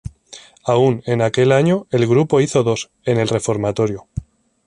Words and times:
Aún 0.65 1.03
en 1.05 1.21
aquel 1.21 1.51
año, 1.51 1.85
el 1.91 2.07
grupo 2.07 2.41
hizo 2.41 2.63
dos, 2.63 2.89
en 3.05 3.19
el 3.19 3.27
reformatorio. 3.29 4.07